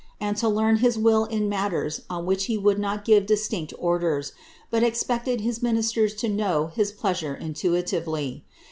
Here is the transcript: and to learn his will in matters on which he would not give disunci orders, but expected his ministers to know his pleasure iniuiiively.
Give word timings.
and 0.19 0.35
to 0.35 0.49
learn 0.49 0.77
his 0.77 0.97
will 0.97 1.25
in 1.25 1.47
matters 1.47 2.01
on 2.09 2.25
which 2.25 2.45
he 2.45 2.57
would 2.57 2.79
not 2.79 3.05
give 3.05 3.27
disunci 3.27 3.71
orders, 3.77 4.31
but 4.71 4.81
expected 4.81 5.41
his 5.41 5.61
ministers 5.61 6.15
to 6.15 6.27
know 6.27 6.71
his 6.73 6.91
pleasure 6.91 7.37
iniuiiively. 7.39 8.41